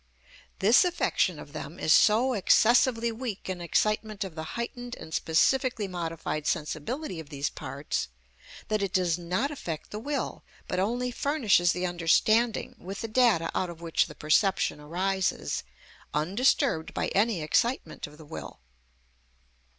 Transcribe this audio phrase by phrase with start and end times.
[0.57, 5.87] This affection of them is so excessively weak an excitement of the heightened and specifically
[5.87, 8.07] modified sensibility of these parts
[8.67, 13.51] that it does not affect the will, but only furnishes the understanding with the data
[13.53, 15.63] out of which the perception arises,
[16.15, 18.59] undisturbed by any excitement of the will.